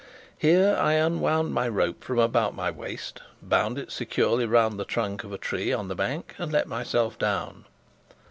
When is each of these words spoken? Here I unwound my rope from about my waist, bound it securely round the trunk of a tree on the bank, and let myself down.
Here 0.35 0.75
I 0.81 0.93
unwound 0.93 1.53
my 1.53 1.67
rope 1.67 2.03
from 2.03 2.17
about 2.17 2.55
my 2.55 2.71
waist, 2.71 3.21
bound 3.39 3.77
it 3.77 3.91
securely 3.91 4.47
round 4.47 4.79
the 4.79 4.83
trunk 4.83 5.23
of 5.23 5.31
a 5.31 5.37
tree 5.37 5.71
on 5.71 5.89
the 5.89 5.95
bank, 5.95 6.33
and 6.39 6.51
let 6.51 6.67
myself 6.67 7.19
down. 7.19 7.65